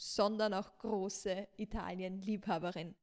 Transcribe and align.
sondern 0.00 0.54
auch 0.54 0.78
große 0.78 1.46
Italien-Liebhaberin. 1.58 2.94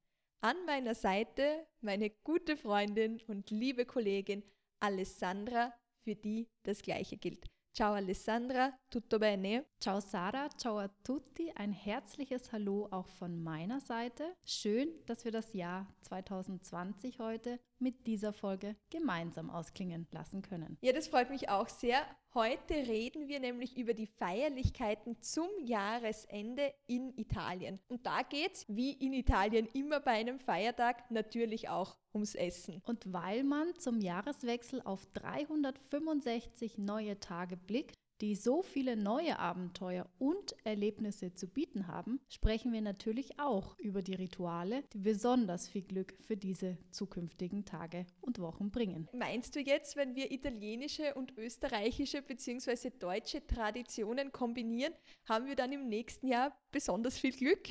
An 0.42 0.58
meiner 0.66 0.96
Seite 0.96 1.68
meine 1.82 2.10
gute 2.10 2.58
Freundin 2.58 3.22
und 3.28 3.52
liebe 3.52 3.86
Kollegin 3.86 4.44
Alessandra, 4.80 5.74
für 6.04 6.16
die 6.16 6.50
das 6.64 6.82
Gleiche 6.82 7.18
gilt. 7.18 7.46
Ciao 7.74 7.94
Alessandra, 7.94 8.74
tutto 8.90 9.20
bene? 9.20 9.66
Ciao 9.80 10.00
Sara, 10.00 10.50
ciao 10.58 10.80
a 10.80 10.88
tutti, 11.04 11.52
ein 11.56 11.72
herzliches 11.72 12.52
Hallo 12.52 12.88
auch 12.90 13.08
von 13.08 13.44
meiner 13.44 13.80
Seite. 13.80 14.36
Schön, 14.44 14.90
dass 15.06 15.24
wir 15.26 15.32
das 15.32 15.54
Jahr 15.54 15.86
2020 16.02 17.20
heute 17.20 17.60
mit 17.78 18.08
dieser 18.08 18.34
Folge 18.34 18.76
gemeinsam 18.90 19.52
ausklingen 19.52 20.08
lassen 20.12 20.42
können. 20.42 20.80
Ja, 20.82 20.92
das 20.92 21.08
freut 21.08 21.30
mich 21.30 21.50
auch 21.50 21.70
sehr. 21.70 22.02
Heute 22.34 22.76
reden 22.76 23.28
wir 23.28 23.40
nämlich 23.40 23.78
über 23.78 23.94
die 23.94 24.06
Feierlichkeiten 24.06 25.22
zum 25.22 25.48
Jahresende 25.64 26.74
in 26.86 27.18
Italien. 27.18 27.80
Und 27.88 28.06
da 28.06 28.22
geht 28.22 28.54
es, 28.54 28.66
wie 28.68 28.92
in 28.92 29.14
Italien 29.14 29.68
immer 29.74 30.00
bei 30.00 30.12
einem 30.12 30.40
Feiertag, 30.40 31.10
natürlich 31.10 31.70
auch 31.70 31.98
ums 32.14 32.36
Essen. 32.36 32.82
Und 32.86 33.12
weil 33.12 33.44
man 33.44 33.74
zum 33.80 34.02
Jahreswechsel 34.02 34.82
auf 34.84 35.06
365 35.14 36.78
neue 36.78 37.20
Tage 37.20 37.58
blickt, 37.58 37.98
die 38.22 38.36
so 38.36 38.62
viele 38.62 38.96
neue 38.96 39.40
Abenteuer 39.40 40.10
und 40.20 40.56
Erlebnisse 40.64 41.34
zu 41.34 41.48
bieten 41.48 41.88
haben, 41.88 42.20
sprechen 42.30 42.72
wir 42.74 42.82
natürlich 42.82 43.40
auch 43.40 43.78
über 43.80 44.02
die 44.02 44.16
Rituale, 44.16 44.84
die 44.94 45.00
besonders 45.00 45.68
viel 45.68 45.84
Glück 45.84 46.16
für 46.20 46.38
diese 46.38 46.78
zukünftigen 46.92 47.66
Tage 47.66 48.06
und 48.22 48.40
Wochen 48.40 48.72
bringen. 48.72 49.08
Meinst 49.14 49.56
du 49.56 49.60
jetzt, 49.60 49.96
wenn 49.96 50.16
wir 50.16 50.32
italienische 50.32 51.14
und 51.16 51.38
österreichische 51.38 52.22
bzw. 52.22 52.92
deutsche 53.00 53.46
Traditionen 53.46 54.32
kombinieren, 54.32 54.94
haben 55.26 55.48
wir 55.48 55.56
dann 55.56 55.72
im 55.72 55.88
nächsten 55.88 56.28
Jahr 56.28 56.58
besonders 56.72 57.18
viel 57.18 57.32
Glück? 57.32 57.70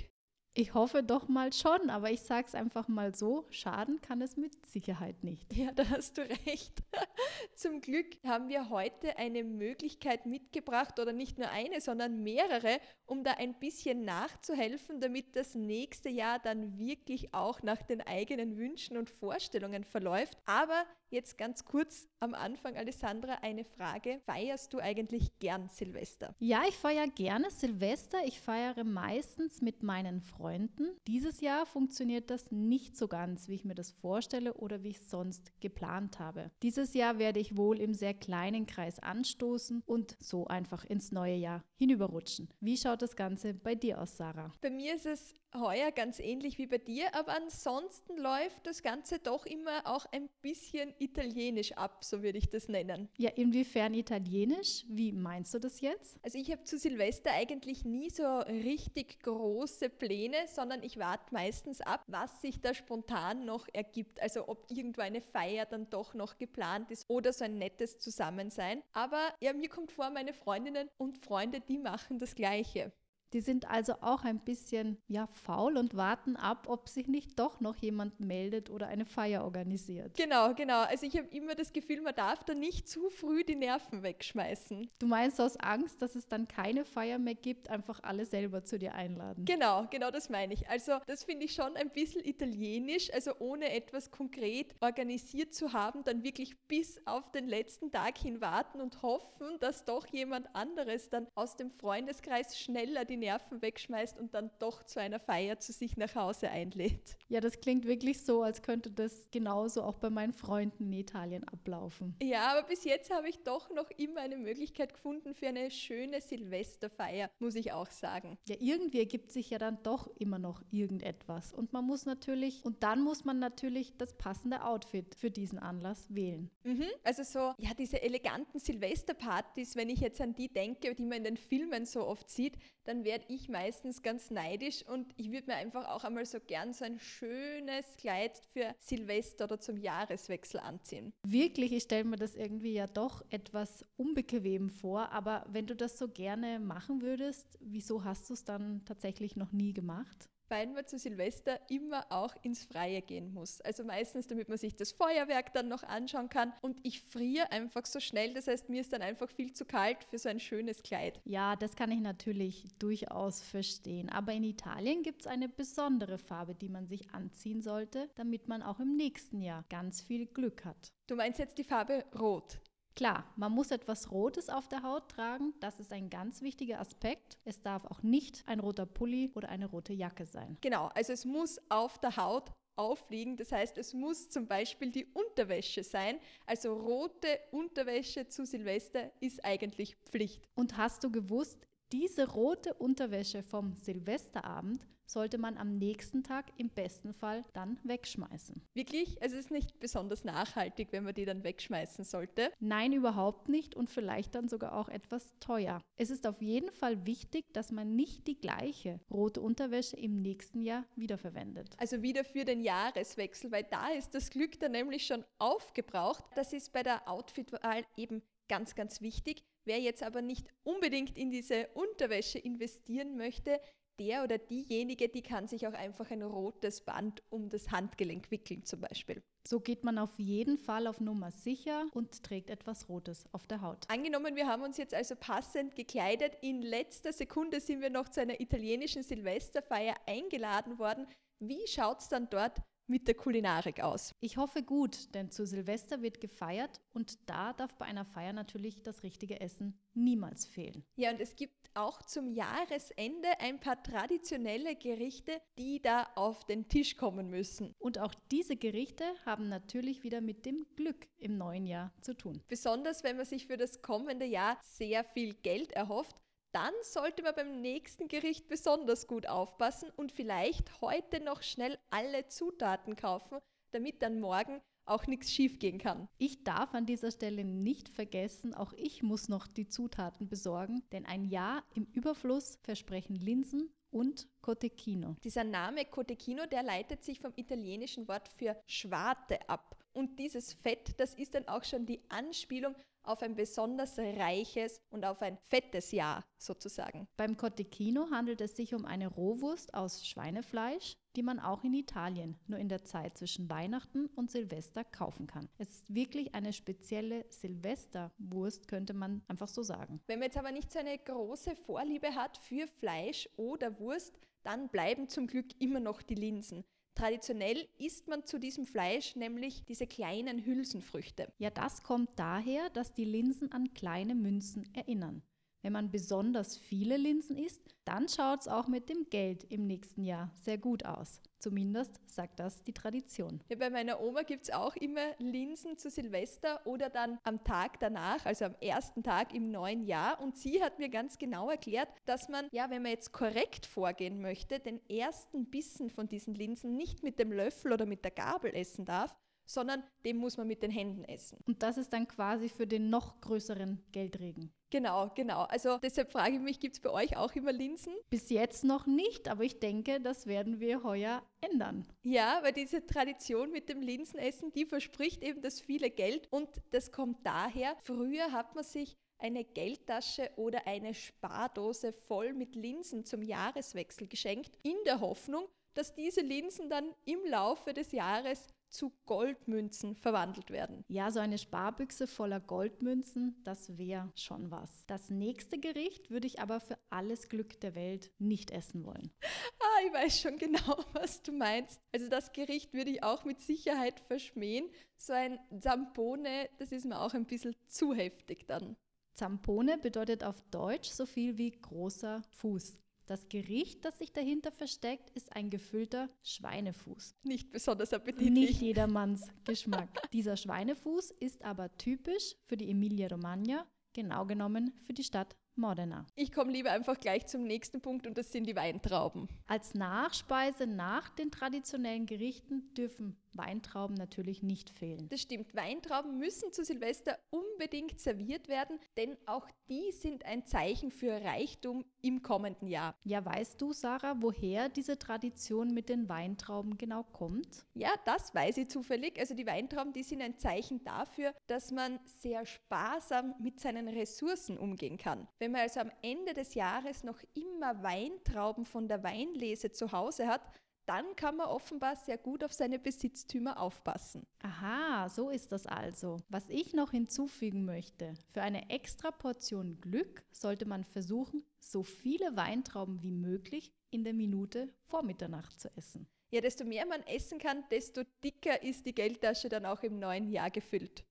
Ich 0.59 0.73
hoffe 0.73 1.03
doch 1.03 1.29
mal 1.29 1.53
schon, 1.53 1.91
aber 1.91 2.11
ich 2.11 2.23
sage 2.23 2.47
es 2.49 2.55
einfach 2.55 2.89
mal 2.89 3.15
so, 3.15 3.45
schaden 3.51 4.01
kann 4.01 4.23
es 4.23 4.39
mit 4.39 4.65
Sicherheit 4.65 5.23
nicht. 5.23 5.53
Ja, 5.53 5.71
da 5.71 5.87
hast 5.91 6.17
du 6.17 6.23
recht. 6.23 6.83
Zum 7.55 7.83
Glück 7.83 8.07
haben 8.25 8.49
wir 8.49 8.71
heute 8.71 9.19
eine 9.19 9.45
Möglichkeit 9.45 10.25
mitgebracht 10.25 10.99
oder 10.99 11.13
nicht 11.13 11.37
nur 11.37 11.51
eine, 11.51 11.83
sondern 11.83 12.23
mehrere, 12.23 12.81
um 13.05 13.23
da 13.23 13.33
ein 13.33 13.59
bisschen 13.59 14.07
nachzuhelfen, 14.07 14.99
damit 14.99 15.37
das 15.37 15.55
nächste 15.55 16.09
Jahr 16.09 16.39
dann 16.39 16.79
wirklich 16.79 17.35
auch 17.35 17.63
nach 17.63 17.83
den 17.83 18.01
eigenen 18.01 18.57
Wünschen 18.57 18.97
und 18.97 19.11
Vorstellungen 19.11 19.85
verläuft. 19.85 20.39
Aber 20.47 20.87
jetzt 21.11 21.37
ganz 21.37 21.67
kurz 21.67 22.09
am 22.19 22.33
Anfang, 22.33 22.77
Alessandra, 22.77 23.35
eine 23.43 23.65
Frage. 23.65 24.21
Feierst 24.25 24.73
du 24.73 24.79
eigentlich 24.79 25.39
gern 25.39 25.69
Silvester? 25.69 26.35
Ja, 26.39 26.63
ich 26.67 26.77
feiere 26.77 27.09
gerne 27.09 27.51
Silvester. 27.51 28.19
Ich 28.25 28.41
feiere 28.41 28.85
meistens 28.85 29.61
mit 29.61 29.83
meinen 29.83 30.23
Freunden. 30.23 30.46
Freunden. 30.47 30.87
Dieses 31.09 31.41
Jahr 31.41 31.67
funktioniert 31.67 32.31
das 32.31 32.53
nicht 32.53 32.97
so 32.97 33.09
ganz, 33.09 33.49
wie 33.49 33.55
ich 33.55 33.65
mir 33.65 33.75
das 33.75 33.91
vorstelle 33.91 34.55
oder 34.55 34.85
wie 34.85 34.91
ich 34.91 34.99
es 34.99 35.11
sonst 35.11 35.51
geplant 35.61 36.21
habe. 36.21 36.53
Dieses 36.63 36.95
Jahr 36.95 37.19
werde 37.19 37.41
ich 37.41 37.57
wohl 37.57 37.81
im 37.81 37.95
sehr 37.95 38.15
kleinen 38.15 38.65
Kreis 38.65 39.01
anstoßen 39.01 39.83
und 39.87 40.17
so 40.21 40.47
einfach 40.47 40.85
ins 40.85 41.11
neue 41.11 41.35
Jahr 41.35 41.65
hinüberrutschen. 41.77 42.49
Wie 42.61 42.77
schaut 42.77 43.03
das 43.03 43.17
Ganze 43.17 43.55
bei 43.55 43.75
dir 43.75 44.01
aus, 44.01 44.17
Sarah? 44.17 44.53
Bei 44.61 44.71
mir 44.71 44.95
ist 44.95 45.07
es 45.07 45.35
heuer 45.55 45.91
ganz 45.91 46.19
ähnlich 46.19 46.59
wie 46.59 46.67
bei 46.67 46.79
dir, 46.79 47.15
aber 47.15 47.35
ansonsten 47.35 48.17
läuft 48.19 48.67
das 48.67 48.83
Ganze 48.83 49.19
doch 49.19 49.47
immer 49.47 49.83
auch 49.85 50.07
ein 50.13 50.29
bisschen 50.43 50.95
italienisch 50.99 51.73
ab, 51.73 52.05
so 52.05 52.23
würde 52.23 52.39
ich 52.39 52.49
das 52.49 52.69
nennen. 52.69 53.09
Ja, 53.17 53.31
inwiefern 53.31 53.95
italienisch? 53.95 54.85
Wie 54.89 55.13
meinst 55.13 55.55
du 55.55 55.59
das 55.59 55.81
jetzt? 55.81 56.19
Also 56.23 56.39
ich 56.39 56.51
habe 56.51 56.65
zu 56.65 56.79
Silvester 56.79 57.33
eigentlich 57.33 57.85
nie 57.85 58.11
so 58.11 58.25
richtig 58.41 59.21
große 59.21 59.89
Pläne, 59.89 60.37
sondern 60.49 60.83
ich 60.83 60.99
warte 60.99 61.33
meistens 61.33 61.81
ab, 61.81 62.03
was 62.07 62.41
sich 62.41 62.61
da 62.61 62.75
spontan 62.75 63.45
noch 63.45 63.67
ergibt. 63.73 64.21
Also 64.21 64.49
ob 64.49 64.71
irgendwo 64.71 65.03
eine 65.03 65.21
Feier 65.21 65.67
dann 65.67 65.89
doch 65.91 66.15
noch 66.15 66.39
geplant 66.39 66.91
ist 66.91 67.09
oder 67.09 67.33
so 67.33 67.45
ein 67.45 67.59
nettes 67.59 67.99
Zusammensein. 67.99 68.83
Aber 68.93 69.35
ja, 69.41 69.53
mir 69.53 69.69
kommt 69.69 69.93
vor, 69.93 70.11
meine 70.11 70.33
Freundinnen 70.33 70.89
und 70.99 71.19
Freunde, 71.19 71.61
die 71.69 71.79
machen 71.79 72.19
das 72.19 72.35
Gleiche. 72.35 72.93
Die 73.37 73.43
sind 73.43 73.71
also 73.71 73.93
auch 74.01 74.25
ein 74.25 74.39
bisschen 74.39 74.97
ja 75.09 75.27
faul 75.27 75.77
und 75.77 75.95
warten 75.95 76.37
ab, 76.37 76.69
ob 76.69 76.89
sich 76.89 77.07
nicht 77.07 77.39
doch 77.39 77.61
noch 77.61 77.77
jemand 77.77 78.19
meldet 78.19 78.71
oder 78.71 78.87
eine 78.87 79.05
Feier 79.05 79.45
organisiert. 79.45 80.17
Genau, 80.17 80.55
genau. 80.55 80.81
Also 80.85 81.05
ich 81.05 81.19
habe 81.19 81.29
immer 81.29 81.55
das 81.55 81.75
Gefühl, 81.75 82.01
man 82.01 82.15
darf 82.15 82.45
da 82.45 82.55
nicht 82.55 82.89
zu 82.89 83.11
früh 83.11 83.45
die 83.45 83.55
Nerven 83.55 84.03
wegschmeißen. 84.03 84.89
Du 84.99 85.07
meinst 85.07 85.39
aus 85.39 85.59
Angst, 85.59 86.01
dass 86.01 86.15
es 86.15 86.27
dann 86.29 86.49
keine 86.49 86.87
Feier 86.87 87.19
mehr 87.19 87.35
gibt, 87.35 87.69
einfach 87.69 88.01
alle 88.03 88.25
selber 88.25 88.65
zu 88.65 88.79
dir 88.79 88.95
einladen. 88.95 89.45
Genau, 89.45 89.87
genau 89.91 90.11
das 90.11 90.31
meine 90.31 90.55
ich. 90.55 90.71
Also 90.71 90.93
das 91.07 91.25
finde 91.25 91.45
ich 91.45 91.53
schon 91.53 91.77
ein 91.77 91.91
bisschen 91.91 92.25
italienisch, 92.25 93.13
also 93.13 93.33
ohne 93.39 93.71
etwas 93.71 94.11
konkret 94.11 94.75
organisiert 94.81 95.53
zu 95.53 95.75
haben, 95.75 96.05
dann 96.05 96.23
wirklich 96.23 96.57
bis 96.69 97.07
auf 97.07 97.31
den 97.33 97.49
letzten 97.49 97.93
Tag 97.93 98.17
hin 98.17 98.41
warten 98.41 98.81
und 98.81 99.03
hoffen, 99.03 99.59
dass 99.61 99.85
doch 99.85 100.07
jemand 100.07 100.57
anderes 100.57 101.11
dann 101.11 101.27
aus 101.35 101.59
dem 101.59 101.71
Freundeskreis 101.71 102.59
schneller 102.59 103.05
die 103.05 103.17
die 103.17 103.26
Nerven 103.27 103.61
wegschmeißt 103.61 104.21
und 104.21 104.35
dann 104.35 104.51
doch 104.61 104.85
zu 104.85 105.01
einer 105.01 105.19
Feier 105.19 105.59
zu 105.59 105.73
sich 105.73 105.97
nach 105.97 106.15
Hause 106.15 106.49
einlädt. 106.49 107.17
Ja, 107.29 107.41
das 107.41 107.61
klingt 107.61 107.85
wirklich 107.85 108.25
so, 108.25 108.43
als 108.43 108.63
könnte 108.63 108.93
das 108.93 109.29
genauso 109.33 109.83
auch 109.83 109.99
bei 109.99 110.11
meinen 110.11 110.33
Freunden 110.33 110.85
in 110.85 110.93
Italien 110.93 111.43
ablaufen. 111.43 112.15
Ja, 112.23 112.53
aber 112.53 112.69
bis 112.69 112.85
jetzt 112.85 113.11
habe 113.11 113.29
ich 113.29 113.43
doch 113.43 113.69
noch 113.71 113.91
immer 113.97 114.21
eine 114.21 114.37
Möglichkeit 114.37 114.95
gefunden 114.95 115.35
für 115.35 115.49
eine 115.49 115.73
schöne 115.73 116.21
Silvesterfeier, 116.21 117.29
muss 117.41 117.57
ich 117.57 117.73
auch 117.73 117.91
sagen. 117.91 118.39
Ja, 118.49 118.55
irgendwie 118.61 119.01
ergibt 119.01 119.33
sich 119.33 119.51
ja 119.51 119.59
dann 119.59 119.83
doch 119.83 120.07
immer 120.21 120.39
noch 120.39 120.63
irgendetwas. 120.71 121.53
Und 121.53 121.73
man 121.73 121.85
muss 121.85 122.07
natürlich, 122.07 122.65
und 122.65 122.85
dann 122.85 123.03
muss 123.03 123.25
man 123.25 123.41
natürlich 123.41 123.97
das 123.97 124.17
passende 124.17 124.65
Outfit 124.65 125.17
für 125.17 125.33
diesen 125.33 125.59
Anlass 125.59 126.15
wählen. 126.15 126.49
Mhm, 126.63 126.87
also 127.03 127.25
so, 127.25 127.55
ja, 127.59 127.75
diese 127.77 128.01
eleganten 128.01 128.61
Silvesterpartys, 128.61 129.75
wenn 129.75 129.89
ich 129.89 129.99
jetzt 129.99 130.21
an 130.21 130.33
die 130.35 130.49
denke, 130.49 130.95
die 130.95 131.03
man 131.03 131.19
in 131.19 131.25
den 131.25 131.37
Filmen 131.37 131.87
so 131.87 132.07
oft 132.07 132.31
sieht, 132.31 132.57
dann 132.85 133.05
werde 133.07 133.25
ich 133.29 133.49
meistens 133.49 134.03
ganz 134.03 134.31
neidisch 134.31 134.85
und 134.87 135.15
ich 135.17 135.31
würde 135.31 135.47
mir 135.47 135.55
einfach 135.55 135.87
auch 135.89 136.03
einmal 136.03 136.27
so 136.27 136.41
gern 136.41 136.75
so 136.75 136.85
ein 136.85 136.99
schönes 136.99 137.97
Kleid 137.97 138.43
für 138.53 138.75
Silvester 138.81 139.45
oder 139.45 139.61
zum 139.61 139.77
Jahreswechsel 139.79 140.59
anziehen. 140.59 141.13
Wirklich, 141.25 141.73
ich 141.73 141.85
stelle 141.85 142.05
mir 142.05 142.17
das 142.17 142.35
irgendwie 142.35 142.75
ja 142.75 142.89
doch 142.89 143.25
etwas 143.31 143.85
unbequem 143.97 144.69
vor, 144.69 145.13
aber 145.13 145.47
wenn 145.49 145.67
du 145.67 145.77
das 145.77 145.99
so 145.99 146.09
gerne 146.09 146.59
machen 146.59 147.01
würdest, 147.01 147.57
wieso 147.61 148.03
hast 148.03 148.29
du 148.29 148.35
es 148.35 148.45
dann 148.45 148.85
tatsächlich 148.85 149.37
noch 149.37 149.53
nie 149.53 149.73
gemacht? 149.73 150.29
Weil 150.49 150.67
man 150.69 150.87
zu 150.87 150.99
Silvester 150.99 151.59
immer 151.71 152.07
auch 152.11 152.35
ins 152.43 152.65
Freie 152.65 153.03
gehen 153.03 153.33
muss. 153.33 153.61
Also 153.61 153.85
meistens, 153.85 154.27
damit 154.27 154.49
man 154.49 154.59
sich 154.59 154.77
das 154.77 154.93
Feuerwerk 154.93 155.53
dann 155.53 155.69
noch 155.69 155.83
anschauen 155.83 156.29
kann. 156.29 156.53
Und 156.63 156.79
ich 156.83 157.03
friere 157.03 157.51
einfach 157.53 157.87
so 157.87 158.01
schnell, 158.01 158.35
das 158.35 158.47
heißt, 158.47 158.69
mir 158.69 158.81
ist 158.81 158.93
dann 158.93 159.03
einfach 159.03 159.31
viel 159.31 159.53
zu 159.53 159.65
kalt 159.65 160.05
für 160.05 160.19
so 160.19 160.29
ein 160.29 160.41
schönes 160.41 160.83
Kleid. 160.83 161.21
Ja, 161.25 161.57
das 161.57 161.77
kann 161.77 161.91
ich 161.91 162.01
natürlich 162.01 162.67
durchaus 162.79 163.43
verstehen. 163.43 164.09
Aber 164.09 164.33
in 164.33 164.45
Italien 164.45 165.03
gibt 165.03 165.23
es 165.23 165.27
eine 165.27 165.49
besondere 165.49 166.19
Farbe, 166.19 166.55
die 166.55 166.69
man 166.69 166.87
sich 166.87 167.11
anziehen 167.13 167.63
sollte, 167.63 168.11
damit 168.17 168.49
man 168.49 168.63
auch 168.63 168.81
im 168.81 168.97
nächsten 168.97 169.41
Jahr 169.41 169.65
ganz 169.69 170.01
viel 170.01 170.27
Glück 170.27 170.65
hat. 170.65 170.93
Du 171.07 171.17
meinst 171.17 171.39
jetzt 171.39 171.59
die 171.59 171.65
Farbe 171.65 172.05
Rot? 172.19 172.59
Klar, 172.97 173.31
man 173.37 173.53
muss 173.53 173.73
etwas 173.73 174.11
Rotes 174.11 174.49
auf 174.49 174.69
der 174.69 174.83
Haut 174.83 175.11
tragen. 175.11 175.53
Das 175.61 175.81
ist 175.81 175.93
ein 175.93 176.09
ganz 176.09 176.41
wichtiger 176.41 176.81
Aspekt. 176.81 177.37
Es 177.45 177.61
darf 177.61 177.85
auch 177.85 178.03
nicht 178.03 178.43
ein 178.49 178.59
roter 178.59 178.87
Pulli 178.87 179.31
oder 179.35 179.51
eine 179.51 179.67
rote 179.67 179.93
Jacke 179.93 180.25
sein. 180.25 180.57
Genau, 180.63 180.87
also 180.95 181.13
es 181.13 181.27
muss 181.27 181.61
auf 181.69 181.99
der 181.99 182.17
Haut 182.17 182.51
aufliegen. 182.75 183.37
Das 183.37 183.53
heißt, 183.53 183.77
es 183.77 183.93
muss 183.93 184.31
zum 184.31 184.47
Beispiel 184.47 184.91
die 184.91 185.05
Unterwäsche 185.13 185.85
sein. 185.85 186.19
Also 186.47 186.73
rote 186.73 187.39
Unterwäsche 187.51 188.29
zu 188.29 188.47
Silvester 188.47 189.11
ist 189.21 189.45
eigentlich 189.45 189.97
Pflicht. 190.07 190.49
Und 190.55 190.79
hast 190.79 191.05
du 191.05 191.11
gewusst, 191.13 191.66
Diese 191.93 192.29
rote 192.29 192.75
Unterwäsche 192.75 193.45
vom 193.45 193.77
Silvesterabend 193.77 194.85
sollte 195.07 195.39
man 195.39 195.57
am 195.57 195.79
nächsten 195.79 196.25
Tag 196.25 196.47
im 196.57 196.69
besten 196.69 197.15
Fall 197.15 197.45
dann 197.53 197.79
wegschmeißen. 197.85 198.61
Wirklich? 198.75 199.17
Es 199.21 199.33
ist 199.33 199.53
nicht 199.53 199.79
besonders 199.79 200.25
nachhaltig, 200.25 200.89
wenn 200.91 201.05
man 201.05 201.15
die 201.15 201.25
dann 201.25 201.45
wegschmeißen 201.45 202.05
sollte? 202.05 202.51
Nein, 202.59 202.93
überhaupt 202.93 203.49
nicht 203.49 203.77
und 203.77 203.89
vielleicht 203.89 204.35
dann 204.35 204.49
sogar 204.49 204.77
auch 204.77 204.89
etwas 204.89 205.39
teuer. 205.39 205.81
Es 205.97 206.11
ist 206.11 206.27
auf 206.27 206.43
jeden 206.43 206.73
Fall 206.73 207.07
wichtig, 207.07 207.45
dass 207.53 207.71
man 207.71 207.95
nicht 207.95 208.27
die 208.27 208.41
gleiche 208.41 208.99
rote 209.09 209.41
Unterwäsche 209.41 209.97
im 209.97 210.21
nächsten 210.23 210.63
Jahr 210.63 210.85
wiederverwendet. 210.97 211.77
Also 211.79 212.03
wieder 212.03 212.25
für 212.25 212.45
den 212.45 212.61
Jahreswechsel, 212.61 213.53
weil 213.53 213.65
da 213.71 213.91
ist 213.91 214.13
das 214.13 214.31
Glück 214.31 214.59
dann 214.59 214.73
nämlich 214.73 215.07
schon 215.07 215.25
aufgebraucht. 215.39 216.25
Das 216.35 216.53
ist 216.53 216.73
bei 216.73 216.83
der 216.83 217.09
Outfitwahl 217.09 217.85
eben 217.97 218.23
ganz, 218.49 218.75
ganz 218.75 219.01
wichtig. 219.01 219.45
Wer 219.67 219.81
jetzt 219.81 220.03
aber 220.03 220.23
nicht 220.23 220.47
unbedingt 220.63 221.19
in 221.19 221.31
diese 221.31 221.69
Unterwäsche 221.75 222.39
investieren 222.39 223.17
möchte, 223.17 223.61
der 223.99 224.23
oder 224.23 224.39
diejenige, 224.39 225.09
die 225.09 225.23
kann 225.23 225.49
sich 225.49 225.67
auch 225.67 225.73
einfach 225.73 226.11
ein 226.11 226.23
rotes 226.23 226.83
Band 226.83 227.23
um 227.31 227.49
das 227.49 227.71
Handgelenk 227.71 228.31
wickeln 228.31 228.65
zum 228.65 228.81
Beispiel. 228.81 229.23
So 229.49 229.61
geht 229.61 229.85
man 229.85 229.99
auf 229.99 230.19
jeden 230.19 230.59
Fall 230.59 230.87
auf 230.87 231.01
Nummer 231.01 231.31
sicher 231.31 231.87
und 231.95 232.23
trägt 232.23 232.51
etwas 232.51 232.89
Rotes 232.89 233.25
auf 233.33 233.47
der 233.47 233.63
Haut. 233.63 233.85
Angenommen, 233.89 234.37
wir 234.37 234.47
haben 234.47 234.63
uns 234.63 234.77
jetzt 234.77 234.95
also 234.95 235.17
passend 235.17 235.75
gekleidet. 235.75 236.37
In 236.43 236.63
letzter 236.63 237.13
Sekunde 237.13 237.61
sind 237.61 237.81
wir 237.81 237.91
noch 237.91 238.09
zu 238.09 238.21
einer 238.21 238.41
italienischen 238.41 239.03
Silvesterfeier 239.03 239.97
eingeladen 240.07 240.79
worden. 240.79 241.07
Wie 241.39 241.67
schaut 241.67 242.01
es 242.01 242.09
dann 242.09 242.29
dort 242.29 242.59
mit 242.87 243.09
der 243.09 243.15
Kulinarik 243.15 243.81
aus? 243.81 244.15
Ich 244.21 244.37
hoffe 244.37 244.63
gut, 244.63 245.15
denn 245.15 245.31
zu 245.31 245.47
Silvester 245.47 246.03
wird 246.03 246.21
gefeiert 246.21 246.81
und 246.93 247.29
da 247.29 247.53
darf 247.53 247.77
bei 247.77 247.87
einer 247.87 248.05
Feier 248.05 248.33
natürlich 248.33 248.83
das 248.83 249.03
richtige 249.03 249.41
Essen 249.41 249.79
niemals 249.95 250.47
fehlen. 250.47 250.85
Ja, 250.97 251.11
und 251.11 251.21
es 251.21 251.37
gibt 251.37 251.71
auch 251.75 252.03
zum 252.03 252.31
Jahresende 252.31 253.29
ein 253.39 253.61
paar 253.61 253.83
traditionelle 253.83 254.77
Gerichte, 254.77 255.41
die 255.59 255.81
da 255.81 256.09
auf 256.15 256.45
den 256.45 256.69
Tisch 256.69 256.97
kommen 256.97 257.29
müssen. 257.29 257.75
Und 257.79 257.99
auch 257.99 258.15
diese 258.31 258.57
Gerichte 258.57 259.05
haben 259.25 259.49
natürlich 259.49 260.03
wieder 260.03 260.21
mit 260.21 260.47
dem 260.47 260.67
Glück 260.77 261.09
im 261.19 261.37
neuen 261.37 261.67
Jahr 261.67 261.93
zu 262.01 262.15
tun. 262.15 262.43
Besonders 262.49 263.05
wenn 263.05 263.17
man 263.17 263.27
sich 263.27 263.47
für 263.47 263.57
das 263.57 263.83
kommende 263.83 264.27
Jahr 264.27 264.59
sehr 264.63 265.05
viel 265.05 265.35
Geld 265.35 265.73
erhofft, 265.73 266.17
dann 266.57 266.73
sollte 266.81 267.23
man 267.23 267.35
beim 267.35 267.61
nächsten 267.61 268.09
Gericht 268.09 268.49
besonders 268.49 269.07
gut 269.07 269.27
aufpassen 269.27 269.91
und 269.95 270.11
vielleicht 270.11 270.81
heute 270.81 271.21
noch 271.21 271.43
schnell 271.43 271.77
alle 271.91 272.29
Zutaten 272.29 272.97
kaufen, 272.97 273.41
damit 273.73 274.01
dann 274.01 274.21
morgen 274.21 274.63
auch 274.87 275.07
nichts 275.07 275.31
schiefgehen 275.31 275.77
kann. 275.77 276.09
Ich 276.17 276.45
darf 276.45 276.73
an 276.75 276.87
dieser 276.87 277.11
Stelle 277.11 277.45
nicht 277.45 277.91
vergessen, 277.91 278.55
auch 278.55 278.73
ich 278.73 279.03
muss 279.03 279.29
noch 279.29 279.47
die 279.47 279.69
Zutaten 279.69 280.31
besorgen, 280.31 280.83
denn 280.93 281.05
ein 281.05 281.27
Jahr 281.27 281.63
im 281.75 281.85
Überfluss 281.93 282.59
versprechen 282.63 283.17
Linsen 283.17 283.69
und 283.91 284.27
Cotechino. 284.41 285.17
Dieser 285.25 285.45
Name 285.45 285.85
Cotechino, 285.85 286.47
der 286.47 286.63
leitet 286.63 287.05
sich 287.05 287.21
vom 287.21 287.35
italienischen 287.37 288.09
Wort 288.09 288.31
für 288.31 288.57
Schwarte 288.67 289.47
ab. 289.47 289.77
Und 289.93 290.19
dieses 290.19 290.55
Fett, 290.55 290.99
das 290.99 291.13
ist 291.13 291.35
dann 291.35 291.49
auch 291.49 291.65
schon 291.65 291.85
die 291.85 292.01
Anspielung 292.09 292.75
auf 293.07 293.23
ein 293.23 293.35
besonders 293.35 293.99
reiches 293.99 294.81
und 294.91 295.05
auf 295.05 295.23
ein 295.23 295.39
fettes 295.39 295.93
Jahr 295.93 296.25
sozusagen. 296.39 297.09
Beim 297.17 297.37
Cotechino 297.37 298.11
handelt 298.11 298.41
es 298.41 298.57
sich 298.57 298.75
um 298.75 298.85
eine 298.85 299.09
Rohwurst 299.09 299.75
aus 299.75 300.07
Schweinefleisch, 300.07 300.97
die 301.17 301.23
man 301.23 301.41
auch 301.41 301.65
in 301.65 301.75
Italien 301.75 302.37
nur 302.47 302.59
in 302.59 302.69
der 302.69 302.85
Zeit 302.85 303.17
zwischen 303.17 303.49
Weihnachten 303.49 304.07
und 304.15 304.31
Silvester 304.31 304.85
kaufen 304.85 305.27
kann. 305.27 305.49
Es 305.59 305.69
ist 305.69 305.95
wirklich 305.95 306.35
eine 306.35 306.53
spezielle 306.53 307.25
Silvesterwurst, 307.31 308.69
könnte 308.69 308.93
man 308.93 309.23
einfach 309.29 309.49
so 309.49 309.63
sagen. 309.63 310.01
Wenn 310.07 310.19
man 310.19 310.27
jetzt 310.27 310.37
aber 310.37 310.53
nicht 310.53 310.73
so 310.73 310.79
eine 310.79 310.99
große 310.99 311.57
Vorliebe 311.57 312.15
hat 312.15 312.37
für 312.37 312.67
Fleisch 312.67 313.29
oder 313.37 313.79
Wurst, 313.81 314.19
dann 314.43 314.69
bleiben 314.69 315.09
zum 315.09 315.27
Glück 315.27 315.61
immer 315.61 315.81
noch 315.81 316.03
die 316.03 316.15
Linsen. 316.15 316.65
Traditionell 316.97 317.69
isst 317.77 318.09
man 318.09 318.25
zu 318.25 318.41
diesem 318.41 318.65
Fleisch 318.65 319.17
nämlich 319.17 319.65
diese 319.67 319.87
kleinen 319.87 320.47
Hülsenfrüchte. 320.47 321.31
Ja, 321.39 321.51
das 321.51 321.83
kommt 321.83 322.09
daher, 322.17 322.71
dass 322.71 322.95
die 322.95 323.05
Linsen 323.05 323.53
an 323.53 323.75
kleine 323.75 324.15
Münzen 324.15 324.67
erinnern. 324.75 325.23
Wenn 325.67 325.73
man 325.73 325.91
besonders 325.91 326.57
viele 326.57 326.97
Linsen 326.97 327.37
isst, 327.37 327.61
dann 327.85 328.09
schaut 328.09 328.43
es 328.43 328.47
auch 328.47 328.69
mit 328.69 328.89
dem 328.89 329.11
Geld 329.11 329.43
im 329.51 329.67
nächsten 329.67 330.05
Jahr 330.05 330.31
sehr 330.45 330.59
gut 330.59 330.85
aus. 330.85 331.21
Zumindest 331.41 332.01
sagt 332.07 332.39
das 332.39 332.63
die 332.63 332.73
Tradition. 332.73 333.41
Ja, 333.49 333.57
bei 333.57 333.69
meiner 333.69 334.01
Oma 334.01 334.23
gibt 334.23 334.45
es 334.45 334.51
auch 334.53 334.77
immer 334.77 335.17
Linsen 335.19 335.77
zu 335.77 335.91
Silvester 335.91 336.65
oder 336.67 336.89
dann 336.89 337.19
am 337.25 337.43
Tag 337.43 337.81
danach, 337.81 338.25
also 338.27 338.45
am 338.45 338.55
ersten 338.61 339.03
Tag 339.03 339.35
im 339.35 339.51
neuen 339.51 339.83
Jahr. 339.83 340.21
Und 340.21 340.37
sie 340.37 340.63
hat 340.63 340.79
mir 340.79 340.89
ganz 340.89 341.19
genau 341.19 341.51
erklärt, 341.51 341.89
dass 342.05 342.29
man, 342.29 342.47
ja, 342.53 342.71
wenn 342.71 342.83
man 342.83 342.93
jetzt 342.93 343.11
korrekt 343.11 343.67
vorgehen 343.67 344.21
möchte, 344.21 344.61
den 344.61 344.81
ersten 344.89 345.47
Bissen 345.47 345.91
von 345.91 346.07
diesen 346.07 346.37
Linsen 346.37 346.77
nicht 346.77 347.03
mit 347.03 347.19
dem 347.19 347.33
Löffel 347.33 347.73
oder 347.73 347.87
mit 347.87 348.05
der 348.05 348.13
Gabel 348.13 348.55
essen 348.55 348.85
darf, 348.85 349.17
sondern 349.47 349.83
den 350.05 350.17
muss 350.17 350.37
man 350.37 350.47
mit 350.47 350.63
den 350.63 350.71
Händen 350.71 351.05
essen. 351.05 351.39
Und 351.47 351.63
das 351.63 351.79
ist 351.79 351.93
dann 351.93 352.07
quasi 352.07 352.49
für 352.49 352.67
den 352.67 352.91
noch 352.91 353.21
größeren 353.21 353.83
Geldregen. 353.93 354.53
Genau, 354.71 355.11
genau. 355.15 355.43
Also 355.45 355.79
deshalb 355.79 356.11
frage 356.11 356.35
ich 356.35 356.41
mich, 356.41 356.59
gibt 356.59 356.75
es 356.75 356.81
bei 356.81 356.91
euch 356.91 357.17
auch 357.17 357.33
immer 357.35 357.53
Linsen? 357.53 357.95
Bis 358.11 358.31
jetzt 358.31 358.65
noch 358.65 358.87
nicht, 358.87 359.29
aber 359.29 359.45
ich 359.45 359.61
denke, 359.61 360.01
das 360.01 360.27
werden 360.27 360.59
wir 360.59 360.83
heuer 360.83 361.23
ändern. 361.41 361.87
Ja, 362.03 362.41
weil 362.43 362.53
diese 362.53 362.85
Tradition 362.85 363.53
mit 363.53 363.69
dem 363.69 363.81
Linsenessen, 363.81 364.53
die 364.53 364.67
verspricht 364.67 365.23
eben 365.23 365.41
das 365.41 365.61
viele 365.61 365.91
Geld 365.91 366.27
und 366.33 366.49
das 366.71 366.91
kommt 366.91 367.25
daher, 367.25 367.77
früher 367.85 368.33
hat 368.33 368.55
man 368.55 368.65
sich 368.65 368.97
eine 369.19 369.45
Geldtasche 369.45 370.31
oder 370.37 370.67
eine 370.67 370.95
Spardose 370.95 371.93
voll 371.93 372.35
mit 372.35 372.55
Linsen 372.55 373.05
zum 373.05 373.23
Jahreswechsel 373.23 374.09
geschenkt, 374.09 374.59
in 374.63 374.77
der 374.85 375.01
Hoffnung, 375.01 375.47
dass 375.75 375.95
diese 375.95 376.21
Linsen 376.23 376.69
dann 376.69 376.95
im 377.05 377.25
Laufe 377.27 377.73
des 377.73 377.93
Jahres 377.93 378.49
zu 378.77 378.93
Goldmünzen 379.07 379.97
verwandelt 379.97 380.51
werden. 380.51 380.85
Ja, 380.89 381.11
so 381.11 381.19
eine 381.19 381.39
Sparbüchse 381.39 382.07
voller 382.07 382.41
Goldmünzen, 382.41 383.41
das 383.45 383.79
wäre 383.79 384.13
schon 384.15 384.51
was. 384.51 384.85
Das 384.87 385.09
nächste 385.11 385.59
Gericht 385.59 386.11
würde 386.11 386.27
ich 386.27 386.41
aber 386.41 386.61
für 386.61 386.79
alles 386.91 387.29
Glück 387.29 387.59
der 387.61 387.75
Welt 387.75 388.13
nicht 388.19 388.51
essen 388.51 388.85
wollen. 388.85 389.11
Ah, 389.59 389.87
ich 389.87 389.93
weiß 389.93 390.21
schon 390.21 390.39
genau, 390.39 390.77
was 390.93 391.23
du 391.23 391.33
meinst. 391.33 391.81
Also 391.93 392.09
das 392.09 392.33
Gericht 392.33 392.73
würde 392.73 392.91
ich 392.91 393.03
auch 393.03 393.25
mit 393.25 393.41
Sicherheit 393.41 394.01
verschmähen. 394.01 394.71
So 394.97 395.13
ein 395.13 395.39
Zampone, 395.59 396.49
das 396.59 396.73
ist 396.73 396.85
mir 396.85 397.01
auch 397.01 397.15
ein 397.15 397.27
bisschen 397.27 397.57
zu 397.67 397.93
heftig 397.95 398.47
dann. 398.47 398.77
Zampone 399.15 399.79
bedeutet 399.79 400.25
auf 400.25 400.41
Deutsch 400.51 400.91
so 400.91 401.07
viel 401.07 401.39
wie 401.39 401.51
großer 401.51 402.23
Fuß. 402.31 402.79
Das 403.07 403.29
Gericht, 403.29 403.85
das 403.85 403.99
sich 403.99 404.13
dahinter 404.13 404.51
versteckt, 404.51 405.11
ist 405.11 405.35
ein 405.37 405.49
gefüllter 405.49 406.09
Schweinefuß. 406.25 407.15
Nicht 407.23 407.53
besonders 407.53 407.93
appetitlich. 407.93 408.31
Nicht 408.33 408.61
jedermanns 408.61 409.29
Geschmack. 409.45 410.11
Dieser 410.13 410.37
Schweinefuß 410.37 411.13
ist 411.13 411.45
aber 411.45 411.77
typisch 411.77 412.35
für 412.47 412.57
die 412.57 412.69
Emilia-Romagna, 412.69 413.65
genau 413.93 414.27
genommen 414.27 414.73
für 414.85 414.93
die 414.93 415.05
Stadt 415.05 415.37
Modena. 415.55 416.05
Ich 416.17 416.33
komme 416.33 416.51
lieber 416.53 416.73
einfach 416.73 416.99
gleich 416.99 417.27
zum 417.27 417.45
nächsten 417.45 417.81
Punkt 417.81 418.09
und 418.09 418.19
das 418.19 418.33
sind 418.33 418.45
die 418.47 418.57
Weintrauben. 418.57 419.29
Als 419.47 419.75
Nachspeise 419.75 420.67
nach 420.67 421.09
den 421.09 421.31
traditionellen 421.31 422.07
Gerichten 422.07 422.75
dürfen 422.75 423.17
Weintrauben 423.39 423.97
natürlich 423.97 424.43
nicht 424.43 424.71
fehlen. 424.71 425.09
Das 425.09 425.23
stimmt, 425.23 425.55
Weintrauben 425.55 426.19
müssen 426.19 426.53
zu 426.53 426.65
Silvester 426.65 427.19
unbedingt 427.31 428.01
serviert 428.01 428.49
werden, 428.49 428.79
denn 428.97 429.17
auch 429.27 429.49
die 429.69 429.93
sind 429.93 430.25
ein 430.25 430.45
Zeichen 430.47 430.91
für 430.91 431.23
Reichtum 431.23 431.85
im 432.03 432.23
kommenden 432.23 432.69
Jahr. 432.69 432.95
Ja, 433.05 433.25
weißt 433.25 433.61
du, 433.61 433.73
Sarah, 433.73 434.17
woher 434.21 434.69
diese 434.69 434.99
Tradition 434.99 435.73
mit 435.75 435.89
den 435.89 436.09
Weintrauben 436.09 436.79
genau 436.79 437.03
kommt? 437.03 437.67
Ja, 437.75 437.91
das 438.05 438.35
weiß 438.35 438.59
ich 438.59 438.69
zufällig. 438.69 439.19
Also 439.19 439.35
die 439.35 439.47
Weintrauben, 439.47 439.93
die 439.93 440.03
sind 440.03 440.23
ein 440.23 440.39
Zeichen 440.39 440.85
dafür, 440.85 441.35
dass 441.47 441.73
man 441.73 441.99
sehr 442.05 442.47
sparsam 442.47 443.35
mit 443.41 443.61
seinen 443.61 443.89
Ressourcen 443.89 444.59
umgehen 444.59 444.99
kann. 444.99 445.27
Wenn 445.39 445.53
man 445.53 445.63
also 445.63 445.81
am 445.81 445.91
Ende 446.03 446.35
des 446.35 446.55
Jahres 446.55 447.03
noch 447.03 447.19
immer 447.35 447.83
Weintrauben 447.83 448.67
von 448.67 448.89
der 448.89 449.03
Weinlese 449.03 449.73
zu 449.73 449.93
Hause 449.93 450.27
hat, 450.27 450.43
dann 450.87 451.17
kann 451.17 451.37
man 451.37 451.49
offenbar 451.49 451.97
sehr 451.97 452.17
gut 452.17 452.45
auf 452.45 452.53
seine 452.53 452.79
Besitztümer 452.79 453.61
aufpassen. 453.61 454.27
Aha, 454.43 455.09
so 455.09 455.31
ist 455.31 455.53
das 455.53 455.67
also. 455.67 456.19
Was 456.29 456.49
ich 456.49 456.73
noch 456.73 456.93
hinzufügen 456.93 457.65
möchte, 457.65 458.15
für 458.33 458.43
eine 458.43 458.71
extra 458.71 459.11
Portion 459.11 459.81
Glück 459.81 460.25
sollte 460.31 460.65
man 460.65 460.85
versuchen, 460.85 461.45
so 461.59 461.83
viele 461.83 462.37
Weintrauben 462.37 463.03
wie 463.03 463.11
möglich 463.11 463.73
in 463.91 464.05
der 464.05 464.15
Minute 464.15 464.73
vor 464.85 465.03
Mitternacht 465.03 465.61
zu 465.61 465.69
essen. 465.77 466.07
Ja, 466.31 466.41
desto 466.41 466.65
mehr 466.65 466.87
man 466.87 467.03
essen 467.03 467.39
kann, 467.39 467.65
desto 467.71 468.03
dicker 468.25 468.63
ist 468.63 468.87
die 468.87 468.95
Geldtasche 468.95 469.49
dann 469.49 469.67
auch 469.67 469.83
im 469.83 469.99
neuen 469.99 470.29
Jahr 470.29 470.51
gefüllt. 470.51 471.05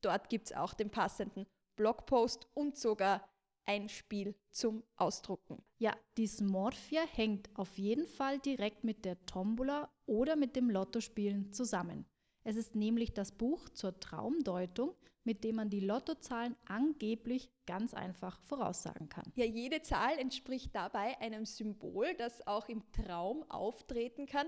Dort 0.00 0.28
gibt 0.28 0.46
es 0.46 0.52
auch 0.52 0.74
den 0.74 0.90
passenden 0.90 1.46
Blogpost 1.76 2.48
und 2.54 2.76
sogar 2.76 3.28
ein 3.66 3.88
Spiel 3.88 4.34
zum 4.50 4.82
Ausdrucken. 4.96 5.62
Ja, 5.78 5.96
die 6.16 6.26
Smorfia 6.26 7.06
hängt 7.06 7.50
auf 7.54 7.78
jeden 7.78 8.06
Fall 8.06 8.38
direkt 8.38 8.82
mit 8.82 9.04
der 9.04 9.24
Tombola 9.26 9.92
oder 10.08 10.36
mit 10.36 10.56
dem 10.56 10.70
Lottospielen 10.70 11.52
zusammen. 11.52 12.06
Es 12.44 12.56
ist 12.56 12.74
nämlich 12.74 13.12
das 13.12 13.32
Buch 13.32 13.68
zur 13.68 14.00
Traumdeutung, 14.00 14.94
mit 15.24 15.44
dem 15.44 15.56
man 15.56 15.68
die 15.68 15.80
Lottozahlen 15.80 16.56
angeblich 16.66 17.50
ganz 17.66 17.92
einfach 17.92 18.40
voraussagen 18.40 19.10
kann. 19.10 19.30
Ja, 19.34 19.44
jede 19.44 19.82
Zahl 19.82 20.18
entspricht 20.18 20.74
dabei 20.74 21.18
einem 21.20 21.44
Symbol, 21.44 22.14
das 22.14 22.46
auch 22.46 22.68
im 22.68 22.90
Traum 22.92 23.42
auftreten 23.50 24.26
kann. 24.26 24.46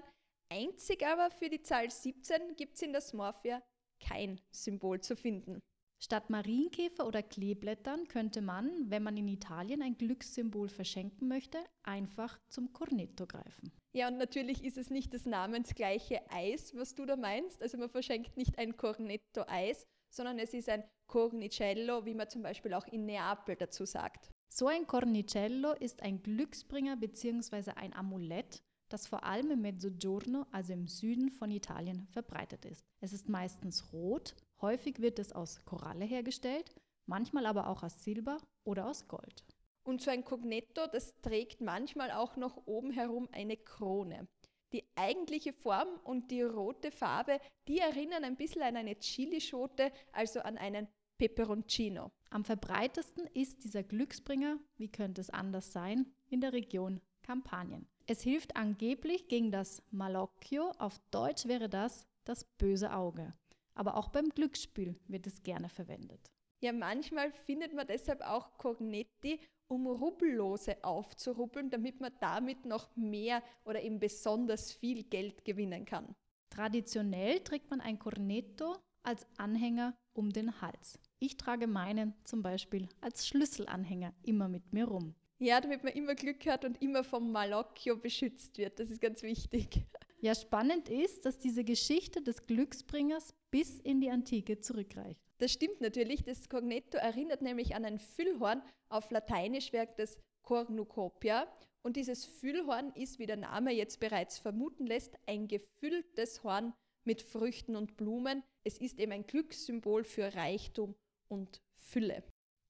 Einzig 0.51 1.07
aber 1.07 1.31
für 1.31 1.51
die 1.51 1.63
Zahl 1.63 1.91
17 1.91 2.57
gibt 2.57 2.77
es 2.77 2.83
in 2.83 2.93
der 2.93 3.03
Smorfia 3.03 3.63
kein 4.03 4.41
Symbol 4.51 5.01
zu 5.01 5.15
finden. 5.15 5.61
Statt 6.03 6.31
Marienkäfer 6.31 7.07
oder 7.07 7.23
Kleeblättern 7.23 8.09
könnte 8.09 8.41
man, 8.41 8.89
wenn 8.89 9.03
man 9.03 9.19
in 9.19 9.29
Italien 9.29 9.83
ein 9.83 9.99
Glückssymbol 9.99 10.71
verschenken 10.71 11.29
möchte, 11.29 11.59
einfach 11.83 12.41
zum 12.49 12.73
Cornetto 12.73 13.27
greifen. 13.27 13.71
Ja, 13.93 14.09
und 14.09 14.17
natürlich 14.17 14.65
ist 14.65 14.79
es 14.79 14.89
nicht 14.89 15.13
das 15.13 15.27
namensgleiche 15.27 16.23
Eis, 16.31 16.75
was 16.75 16.95
du 16.95 17.05
da 17.05 17.17
meinst. 17.17 17.61
Also 17.61 17.77
man 17.77 17.91
verschenkt 17.91 18.39
nicht 18.39 18.59
ein 18.59 18.79
Cornetto-Eis, 18.79 19.87
sondern 20.09 20.39
es 20.39 20.55
ist 20.55 20.71
ein 20.71 20.85
Cornicello, 21.07 22.07
wie 22.07 22.15
man 22.15 22.31
zum 22.31 22.43
Beispiel 22.43 22.73
auch 22.73 22.87
in 22.87 23.05
Neapel 23.05 23.57
dazu 23.57 23.85
sagt. 23.85 24.31
So 24.49 24.69
ein 24.69 24.87
Cornicello 24.87 25.73
ist 25.73 26.03
ein 26.03 26.23
Glücksbringer 26.23 26.97
bzw. 26.97 27.73
ein 27.77 27.95
Amulett, 27.95 28.63
das 28.89 29.07
vor 29.07 29.25
allem 29.25 29.51
im 29.51 29.61
Mezzogiorno, 29.61 30.47
also 30.51 30.73
im 30.73 30.87
Süden 30.89 31.31
von 31.31 31.51
Italien, 31.51 32.09
verbreitet 32.11 32.65
ist. 32.65 32.87
Es 33.01 33.13
ist 33.13 33.29
meistens 33.29 33.93
rot, 33.93 34.35
häufig 34.61 35.01
wird 35.01 35.19
es 35.19 35.33
aus 35.33 35.65
Koralle 35.65 36.05
hergestellt, 36.05 36.75
manchmal 37.07 37.47
aber 37.47 37.69
auch 37.69 37.83
aus 37.83 38.05
Silber 38.05 38.39
oder 38.65 38.87
aus 38.87 39.09
Gold. 39.09 39.45
Und 39.83 40.03
so 40.03 40.11
ein 40.11 40.25
Cognetto, 40.25 40.87
das 40.87 41.21
trägt 41.21 41.61
manchmal 41.61 42.11
auch 42.11 42.37
noch 42.37 42.67
oben 42.67 42.91
herum 42.91 43.29
eine 43.33 43.57
Krone. 43.57 44.29
Die 44.73 44.85
eigentliche 44.95 45.53
Form 45.53 45.89
und 46.05 46.31
die 46.31 46.43
rote 46.43 46.93
Farbe, 46.93 47.41
die 47.67 47.79
erinnern 47.79 48.25
ein 48.25 48.37
bisschen 48.37 48.63
an 48.63 48.77
eine 48.77 48.95
Chilischote, 48.95 49.91
also 50.13 50.41
an 50.41 50.59
einen 50.59 50.87
Peperoncino. 51.19 52.13
Am 52.31 52.45
verbreitesten 52.45 53.27
ist 53.35 53.65
dieser 53.65 53.83
Glücksbringer, 53.83 54.59
wie 54.77 54.89
könnte 54.89 55.21
es 55.21 55.31
anders 55.31 55.73
sein, 55.73 56.07
in 56.29 56.41
der 56.41 56.53
Region 56.53 57.01
Kampanien. 57.23 57.87
Es 58.07 58.23
hilft 58.23 58.57
angeblich 58.57 59.29
gegen 59.29 59.51
das 59.51 59.83
Malocchio, 59.91 60.71
auf 60.79 60.99
Deutsch 61.11 61.47
wäre 61.47 61.69
das 61.69 62.07
das 62.25 62.45
böse 62.59 62.93
Auge. 62.93 63.35
Aber 63.75 63.97
auch 63.97 64.09
beim 64.09 64.29
Glücksspiel 64.29 64.99
wird 65.09 65.27
es 65.27 65.43
gerne 65.43 65.69
verwendet. 65.69 66.31
Ja, 66.63 66.73
manchmal 66.73 67.33
findet 67.33 67.75
man 67.75 67.87
deshalb 67.87 68.21
auch 68.21 68.59
Cognetti, 68.59 69.41
um 69.69 69.87
Rubbellose 69.87 70.83
aufzurubbeln, 70.83 71.71
damit 71.71 72.01
man 72.01 72.13
damit 72.21 72.67
noch 72.67 72.95
mehr 72.97 73.43
oder 73.65 73.83
eben 73.83 73.99
besonders 73.99 74.73
viel 74.73 75.05
Geld 75.05 75.45
gewinnen 75.45 75.85
kann. 75.85 76.15
Traditionell 76.51 77.41
trägt 77.41 77.71
man 77.71 77.81
ein 77.81 77.99
Cornetto 77.99 78.77
als 79.03 79.27
Anhänger 79.39 79.95
um 80.13 80.31
den 80.31 80.61
Hals. 80.61 80.99
Ich 81.19 81.37
trage 81.37 81.67
meinen 81.67 82.15
zum 82.25 82.43
Beispiel 82.43 82.89
als 83.01 83.27
Schlüsselanhänger 83.27 84.13
immer 84.23 84.49
mit 84.49 84.73
mir 84.73 84.87
rum. 84.87 85.15
Ja, 85.39 85.61
damit 85.61 85.85
man 85.85 85.95
immer 85.95 86.15
Glück 86.15 86.47
hat 86.47 86.65
und 86.67 86.83
immer 86.83 87.03
vom 87.03 87.33
Malocchio 87.33 87.97
beschützt 87.97 88.59
wird. 88.59 88.79
Das 88.79 88.91
ist 88.91 89.01
ganz 89.01 89.23
wichtig. 89.23 89.87
Ja, 90.23 90.35
spannend 90.35 90.89
ist, 90.89 91.25
dass 91.25 91.39
diese 91.39 91.65
Geschichte 91.65 92.21
des 92.21 92.47
Glücksbringers 92.47 93.35
bis 93.51 93.81
in 93.81 94.01
die 94.01 94.11
Antike 94.11 94.61
zurückreicht. 94.61 95.21
Das 95.39 95.53
stimmt 95.53 95.81
natürlich. 95.81 96.23
Das 96.23 96.49
Cognetto 96.51 96.99
erinnert 96.99 97.41
nämlich 97.41 97.75
an 97.75 97.87
ein 97.87 97.99
Füllhorn. 97.99 98.63
Auf 98.91 99.11
Lateinisch 99.11 99.73
wirkt 99.73 99.99
das 99.99 100.19
Cornucopia. 100.43 101.51
Und 101.83 101.97
dieses 101.97 102.27
Füllhorn 102.27 102.93
ist, 102.95 103.19
wie 103.19 103.25
der 103.25 103.39
Name 103.39 103.73
jetzt 103.73 104.01
bereits 104.01 104.39
vermuten 104.39 104.87
lässt, 104.87 105.17
ein 105.27 105.49
gefülltes 105.49 106.45
Horn 106.45 106.75
mit 107.05 107.23
Früchten 107.23 107.75
und 107.75 107.97
Blumen. 107.97 108.43
Es 108.63 108.77
ist 108.77 108.99
eben 108.99 109.13
ein 109.13 109.27
Glückssymbol 109.27 110.05
für 110.05 110.35
Reichtum 110.35 110.95
und 111.29 111.63
Fülle. 111.77 112.23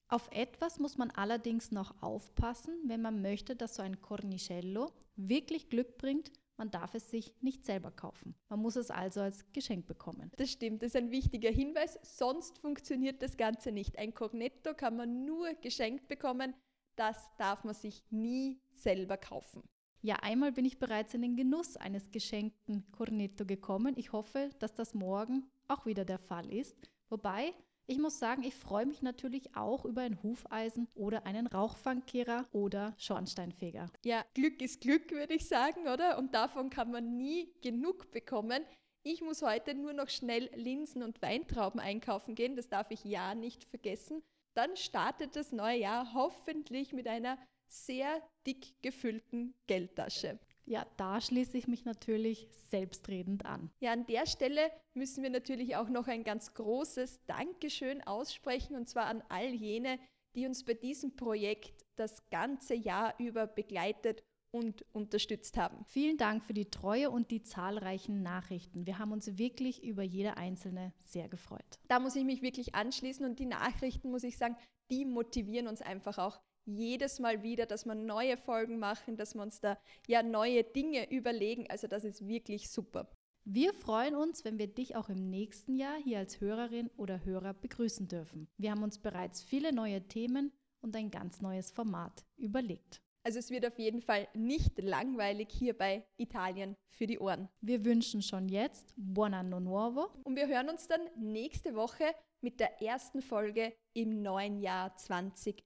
Auf 0.09 0.29
etwas 0.33 0.79
muss 0.79 0.97
man 0.97 1.11
allerdings 1.11 1.73
noch 1.73 2.01
aufpassen, 2.03 2.75
wenn 2.87 3.03
man 3.03 3.23
möchte, 3.23 3.57
dass 3.57 3.77
so 3.77 3.83
ein 3.83 4.01
Cornicello 4.01 4.93
wirklich 5.17 5.69
Glück 5.69 5.99
bringt. 5.99 6.31
Man 6.61 6.71
darf 6.71 6.95
es 6.95 7.11
sich 7.11 7.33
nicht 7.41 7.65
selber 7.65 7.91
kaufen. 7.91 8.35
Man 8.51 8.61
muss 8.61 8.77
es 8.77 8.91
also 8.91 9.23
als 9.23 9.51
Geschenk 9.55 9.87
bekommen. 9.87 10.31
Das 10.37 10.51
stimmt, 10.51 10.83
das 10.83 10.89
ist 10.89 10.97
ein 10.97 11.11
wichtiger 11.11 11.49
Hinweis. 11.49 11.99
Sonst 12.03 12.59
funktioniert 12.59 13.23
das 13.23 13.39
Ganze 13.39 13.73
nicht. 13.73 13.99
Ein 13.99 14.13
Cornetto 14.13 14.75
kann 14.75 14.95
man 14.95 15.25
nur 15.25 15.55
geschenkt 15.55 16.07
bekommen. 16.07 16.55
Das 16.97 17.17
darf 17.39 17.65
man 17.65 17.73
sich 17.73 18.05
nie 18.11 18.61
selber 18.75 19.17
kaufen. 19.17 19.63
Ja, 20.03 20.17
einmal 20.17 20.53
bin 20.53 20.67
ich 20.67 20.79
bereits 20.79 21.15
in 21.15 21.23
den 21.23 21.35
Genuss 21.35 21.79
eines 21.79 22.11
geschenkten 22.11 22.93
Cornetto 22.93 23.47
gekommen. 23.47 23.95
Ich 23.97 24.13
hoffe, 24.13 24.51
dass 24.59 24.75
das 24.75 24.93
morgen 24.93 25.51
auch 25.67 25.87
wieder 25.87 26.05
der 26.05 26.19
Fall 26.19 26.53
ist. 26.53 26.77
Wobei, 27.09 27.55
ich 27.91 27.99
muss 27.99 28.21
sagen, 28.21 28.45
ich 28.45 28.55
freue 28.55 28.87
mich 28.87 29.03
natürlich 29.03 29.57
auch 29.57 29.85
über 29.85 30.03
ein 30.03 30.23
Hufeisen 30.23 30.87
oder 30.95 31.27
einen 31.27 31.49
Rauchfangkehrer 31.49 32.47
oder 32.53 32.95
Schornsteinfeger. 32.99 33.91
Ja, 34.05 34.25
Glück 34.35 34.63
ist 34.63 34.81
Glück, 34.81 35.11
würde 35.11 35.35
ich 35.35 35.49
sagen, 35.49 35.89
oder? 35.89 36.17
Und 36.17 36.33
davon 36.33 36.71
kann 36.71 36.93
man 36.93 37.17
nie 37.17 37.53
genug 37.63 38.13
bekommen. 38.13 38.65
Ich 39.03 39.23
muss 39.23 39.43
heute 39.43 39.75
nur 39.75 39.93
noch 39.93 40.09
schnell 40.09 40.51
Linsen 40.55 41.03
und 41.03 41.21
Weintrauben 41.21 41.81
einkaufen 41.81 42.37
gehen, 42.37 42.55
das 42.55 42.69
darf 42.69 42.93
ich 42.93 43.03
ja 43.05 43.35
nicht 43.35 43.65
vergessen. 43.65 44.23
Dann 44.55 44.77
startet 44.77 45.35
das 45.35 45.51
neue 45.51 45.79
Jahr 45.79 46.15
hoffentlich 46.15 46.93
mit 46.93 47.09
einer 47.09 47.39
sehr 47.67 48.23
dick 48.47 48.81
gefüllten 48.83 49.55
Geldtasche. 49.67 50.39
Ja, 50.71 50.87
da 50.97 51.21
schließe 51.21 51.59
ich 51.59 51.67
mich 51.67 51.85
natürlich 51.85 52.47
selbstredend 52.53 53.45
an. 53.45 53.73
Ja, 53.81 53.93
an 53.93 54.07
der 54.07 54.25
Stelle 54.25 54.71
müssen 54.95 55.25
wir 55.25 55.31
natürlich 55.31 55.75
auch 55.75 55.89
noch 55.89 56.07
ein 56.07 56.23
ganz 56.23 56.55
großes 56.55 57.27
Dankeschön 57.27 58.07
aussprechen 58.07 58.77
und 58.77 58.89
zwar 58.89 59.07
an 59.07 59.21
all 59.31 59.49
jene, 59.49 59.99
die 60.37 60.47
uns 60.47 60.65
bei 60.65 60.75
diesem 60.75 61.17
Projekt 61.17 61.85
das 61.97 62.31
ganze 62.31 62.77
Jahr 62.77 63.19
über 63.19 63.49
begleitet 63.49 64.23
und 64.53 64.85
unterstützt 64.93 65.57
haben. 65.57 65.85
Vielen 65.87 66.17
Dank 66.17 66.45
für 66.45 66.55
die 66.55 66.71
Treue 66.71 67.11
und 67.11 67.33
die 67.33 67.43
zahlreichen 67.43 68.23
Nachrichten. 68.23 68.87
Wir 68.87 69.01
haben 69.01 69.11
uns 69.11 69.39
wirklich 69.39 69.83
über 69.83 70.05
jede 70.05 70.37
einzelne 70.37 70.93
sehr 71.01 71.29
gefreut. 71.29 71.81
Da 71.89 71.99
muss 71.99 72.15
ich 72.15 72.25
mich 72.25 72.43
wirklich 72.43 72.77
anschließen 72.77 73.27
und 73.27 73.41
die 73.41 73.47
Nachrichten, 73.47 74.09
muss 74.09 74.23
ich 74.23 74.39
sagen, 74.39 74.57
die 74.89 75.05
motivieren 75.05 75.67
uns 75.67 75.83
einfach 75.83 76.19
auch 76.19 76.41
jedes 76.65 77.19
Mal 77.19 77.43
wieder, 77.43 77.67
dass 77.67 77.85
wir 77.85 77.95
neue 77.95 78.37
Folgen 78.37 78.79
machen, 78.79 79.17
dass 79.17 79.35
wir 79.35 79.43
uns 79.43 79.61
da 79.61 79.79
ja 80.07 80.23
neue 80.23 80.65
Dinge 80.65 81.11
überlegen. 81.11 81.67
Also 81.69 81.87
das 81.87 82.05
ist 82.05 82.27
wirklich 82.27 82.71
super. 82.71 83.11
Wir 83.45 83.73
freuen 83.73 84.15
uns, 84.15 84.45
wenn 84.45 84.59
wir 84.59 84.67
dich 84.67 84.97
auch 84.97 85.09
im 85.09 85.31
nächsten 85.31 85.75
Jahr 85.75 85.97
hier 85.97 86.19
als 86.19 86.41
Hörerin 86.41 86.91
oder 86.97 87.25
Hörer 87.25 87.55
begrüßen 87.55 88.07
dürfen. 88.07 88.49
Wir 88.59 88.71
haben 88.71 88.83
uns 88.83 88.99
bereits 88.99 89.43
viele 89.43 89.73
neue 89.73 90.07
Themen 90.07 90.53
und 90.83 90.95
ein 90.95 91.11
ganz 91.11 91.41
neues 91.41 91.71
Format 91.71 92.25
überlegt. 92.37 93.03
Also 93.23 93.39
es 93.39 93.51
wird 93.51 93.67
auf 93.67 93.79
jeden 93.79 94.01
Fall 94.01 94.29
nicht 94.35 94.79
langweilig 94.83 95.49
hier 95.51 95.77
bei 95.77 96.07
Italien 96.17 96.77
für 96.89 97.07
die 97.07 97.19
Ohren. 97.19 97.49
Wir 97.61 97.85
wünschen 97.85 98.23
schon 98.23 98.49
jetzt 98.49 98.95
Buon 98.97 99.35
Anno 99.35 99.61
Nuovo 99.61 100.11
und 100.25 100.37
wir 100.37 100.47
hören 100.47 100.71
uns 100.71 100.87
dann 100.87 101.01
nächste 101.17 101.75
Woche 101.75 102.15
mit 102.41 102.61
der 102.61 102.81
ersten 102.81 103.21
Folge 103.21 103.75
im 103.93 104.23
neuen 104.23 104.59
Jahr 104.59 104.97
2021. 104.97 105.63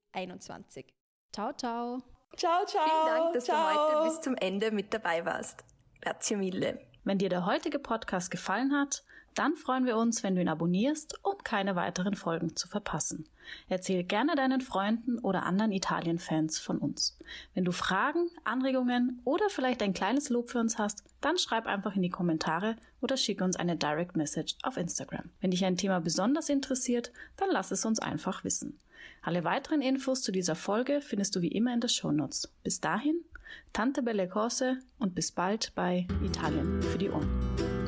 Ciao, 1.33 1.53
ciao. 1.53 2.03
Ciao, 2.37 2.65
ciao. 2.67 2.85
Vielen 2.85 3.17
Dank, 3.17 3.35
dass 3.35 3.45
ciao. 3.45 3.57
du 3.57 3.99
heute 3.99 4.09
bis 4.09 4.21
zum 4.21 4.37
Ende 4.37 4.71
mit 4.71 4.95
dabei 4.95 5.25
warst. 5.25 5.65
Grazie 6.01 6.37
mille. 6.37 6.79
Wenn 7.03 7.19
dir 7.19 7.29
der 7.29 7.47
heutige 7.47 7.79
Podcast 7.79 8.31
gefallen 8.31 8.73
hat, 8.73 9.03
dann 9.35 9.57
freuen 9.57 9.85
wir 9.85 9.97
uns, 9.97 10.23
wenn 10.23 10.37
du 10.37 10.41
ihn 10.41 10.49
abonnierst, 10.49 11.19
um 11.25 11.37
keine 11.43 11.75
weiteren 11.75 12.15
Folgen 12.15 12.55
zu 12.55 12.69
verpassen. 12.69 13.29
Erzähl 13.69 14.05
gerne 14.05 14.37
deinen 14.37 14.61
Freunden 14.61 15.19
oder 15.19 15.43
anderen 15.43 15.73
Italien-Fans 15.73 16.61
von 16.61 16.79
uns. 16.79 17.19
Wenn 17.53 17.65
du 17.65 17.73
Fragen, 17.73 18.31
Anregungen 18.45 19.21
oder 19.25 19.51
vielleicht 19.51 19.83
ein 19.83 19.93
kleines 19.93 20.29
Lob 20.29 20.51
für 20.51 20.61
uns 20.61 20.79
hast, 20.79 21.03
dann 21.21 21.37
schreib 21.39 21.67
einfach 21.67 21.97
in 21.97 22.03
die 22.03 22.11
Kommentare 22.11 22.77
oder 23.01 23.17
schicke 23.17 23.43
uns 23.43 23.57
eine 23.57 23.77
Direct 23.77 24.17
Message 24.17 24.57
auf 24.63 24.77
Instagram. 24.77 25.31
Wenn 25.41 25.51
dich 25.51 25.65
ein 25.65 25.77
Thema 25.77 26.01
besonders 26.01 26.49
interessiert, 26.49 27.11
dann 27.37 27.51
lass 27.51 27.73
es 27.73 27.85
uns 27.85 27.99
einfach 27.99 28.45
wissen. 28.45 28.79
Alle 29.23 29.45
weiteren 29.45 29.83
Infos 29.83 30.23
zu 30.23 30.33
dieser 30.33 30.55
Folge 30.55 31.01
findest 31.01 31.35
du 31.37 31.43
wie 31.43 31.49
immer 31.49 31.73
in 31.73 31.81
den 31.81 31.89
Shownotes. 31.89 32.53
Bis 32.63 32.81
dahin, 32.81 33.25
Tante 33.73 34.03
Belle 34.03 34.29
Cose 34.29 34.79
und 34.99 35.15
bis 35.15 35.33
bald 35.33 35.73
bei 35.75 36.07
Italien 36.25 36.83
für 36.83 36.99
die 36.99 37.11
Ohren. 37.11 37.84